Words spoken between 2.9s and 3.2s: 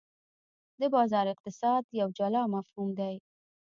دی.